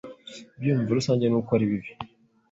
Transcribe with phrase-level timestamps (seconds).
[0.55, 1.89] Ibyiyumvo rusange ni uko ari bibi.